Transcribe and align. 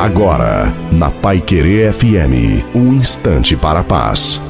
Agora, 0.00 0.74
na 0.90 1.10
Pai 1.10 1.42
Querer 1.42 1.92
FM, 1.92 2.64
um 2.74 2.94
instante 2.94 3.54
para 3.54 3.80
a 3.80 3.84
paz. 3.84 4.40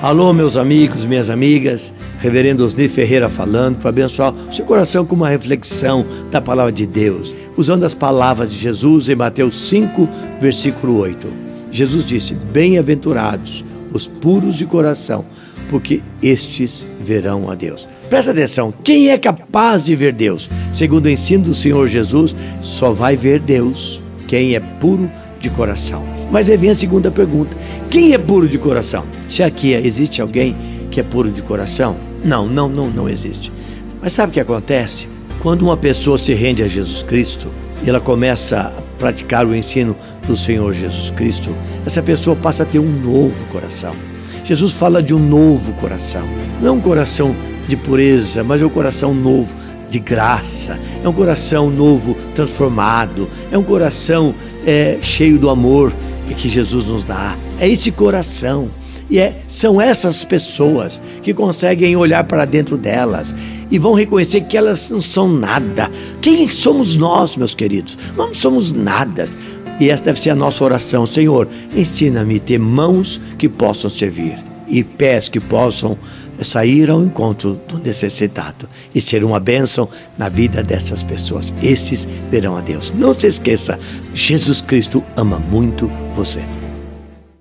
Alô, 0.00 0.32
meus 0.32 0.56
amigos, 0.56 1.04
minhas 1.04 1.28
amigas, 1.28 1.92
Reverendo 2.20 2.64
Osni 2.64 2.88
Ferreira 2.88 3.28
falando 3.28 3.78
para 3.78 3.88
abençoar 3.88 4.32
o 4.32 4.54
seu 4.54 4.64
coração 4.64 5.04
com 5.04 5.16
uma 5.16 5.28
reflexão 5.28 6.06
da 6.30 6.40
palavra 6.40 6.70
de 6.70 6.86
Deus, 6.86 7.34
usando 7.56 7.82
as 7.82 7.92
palavras 7.92 8.52
de 8.52 8.58
Jesus 8.60 9.08
em 9.08 9.16
Mateus 9.16 9.68
5, 9.68 10.08
versículo 10.40 10.96
8. 11.00 11.26
Jesus 11.72 12.06
disse: 12.06 12.34
Bem-aventurados 12.52 13.64
os 13.92 14.06
puros 14.06 14.54
de 14.54 14.64
coração, 14.64 15.26
porque 15.68 16.00
estes 16.22 16.86
verão 17.00 17.50
a 17.50 17.54
Deus. 17.54 17.86
Presta 18.08 18.30
atenção, 18.30 18.72
quem 18.82 19.10
é 19.10 19.18
capaz 19.18 19.84
de 19.84 19.94
ver 19.94 20.12
Deus? 20.12 20.48
Segundo 20.72 21.06
o 21.06 21.10
ensino 21.10 21.44
do 21.44 21.54
Senhor 21.54 21.86
Jesus, 21.86 22.34
só 22.62 22.92
vai 22.92 23.16
ver 23.16 23.40
Deus 23.40 24.02
quem 24.26 24.54
é 24.54 24.60
puro 24.60 25.10
de 25.40 25.50
coração. 25.50 26.04
Mas 26.30 26.48
aí 26.48 26.56
vem 26.56 26.70
a 26.70 26.74
segunda 26.74 27.10
pergunta: 27.10 27.56
quem 27.90 28.14
é 28.14 28.18
puro 28.18 28.48
de 28.48 28.58
coração? 28.58 29.04
Se 29.28 29.42
aqui 29.42 29.72
existe 29.72 30.22
alguém 30.22 30.56
que 30.90 31.00
é 31.00 31.02
puro 31.02 31.30
de 31.30 31.42
coração? 31.42 31.96
Não, 32.24 32.46
não, 32.46 32.68
não, 32.68 32.88
não 32.88 33.08
existe. 33.08 33.52
Mas 34.00 34.12
sabe 34.12 34.30
o 34.30 34.32
que 34.32 34.40
acontece? 34.40 35.08
Quando 35.40 35.62
uma 35.62 35.76
pessoa 35.76 36.18
se 36.18 36.34
rende 36.34 36.62
a 36.62 36.66
Jesus 36.66 37.02
Cristo 37.02 37.48
ela 37.86 38.00
começa 38.00 38.60
a 38.60 38.82
praticar 38.98 39.46
o 39.46 39.54
ensino 39.54 39.96
do 40.26 40.36
Senhor 40.36 40.72
Jesus 40.72 41.10
Cristo, 41.10 41.54
essa 41.86 42.02
pessoa 42.02 42.34
passa 42.34 42.62
a 42.62 42.66
ter 42.66 42.78
um 42.78 42.90
novo 43.00 43.46
coração. 43.46 43.92
Jesus 44.48 44.72
fala 44.72 45.02
de 45.02 45.14
um 45.14 45.18
novo 45.18 45.74
coração, 45.74 46.22
não 46.60 46.68
é 46.68 46.70
um 46.72 46.80
coração 46.80 47.36
de 47.68 47.76
pureza, 47.76 48.42
mas 48.42 48.62
é 48.62 48.66
um 48.66 48.70
coração 48.70 49.12
novo 49.12 49.54
de 49.88 49.98
graça, 49.98 50.78
é 51.04 51.08
um 51.08 51.12
coração 51.12 51.70
novo 51.70 52.16
transformado, 52.34 53.28
é 53.52 53.58
um 53.58 53.62
coração 53.62 54.34
é, 54.66 54.98
cheio 55.02 55.38
do 55.38 55.50
amor 55.50 55.92
que 56.38 56.48
Jesus 56.48 56.86
nos 56.86 57.02
dá. 57.02 57.36
É 57.58 57.68
esse 57.68 57.90
coração. 57.90 58.70
E 59.10 59.18
é, 59.18 59.38
são 59.48 59.80
essas 59.80 60.22
pessoas 60.22 61.00
que 61.22 61.32
conseguem 61.32 61.96
olhar 61.96 62.24
para 62.24 62.44
dentro 62.44 62.76
delas 62.76 63.34
e 63.70 63.78
vão 63.78 63.94
reconhecer 63.94 64.42
que 64.42 64.56
elas 64.56 64.90
não 64.90 65.00
são 65.00 65.26
nada. 65.28 65.90
Quem 66.20 66.48
somos 66.50 66.96
nós, 66.96 67.34
meus 67.36 67.54
queridos? 67.54 67.98
Nós 68.16 68.26
não 68.28 68.34
somos 68.34 68.72
nada. 68.72 69.26
E 69.80 69.90
essa 69.90 70.04
deve 70.04 70.20
ser 70.20 70.30
a 70.30 70.34
nossa 70.34 70.64
oração. 70.64 71.06
Senhor, 71.06 71.48
ensina-me 71.74 72.36
a 72.36 72.40
ter 72.40 72.58
mãos 72.58 73.20
que 73.36 73.48
possam 73.48 73.88
servir 73.90 74.38
e 74.68 74.84
pés 74.84 75.28
que 75.28 75.40
possam 75.40 75.96
sair 76.42 76.90
ao 76.90 77.02
encontro 77.02 77.60
do 77.68 77.78
necessitado 77.78 78.68
e 78.94 79.00
ser 79.00 79.24
uma 79.24 79.40
bênção 79.40 79.88
na 80.16 80.28
vida 80.28 80.62
dessas 80.62 81.02
pessoas. 81.02 81.52
Estes 81.62 82.06
verão 82.30 82.56
a 82.56 82.60
Deus. 82.60 82.92
Não 82.94 83.12
se 83.14 83.26
esqueça, 83.26 83.78
Jesus 84.14 84.60
Cristo 84.60 85.02
ama 85.16 85.38
muito 85.50 85.90
você. 86.14 86.42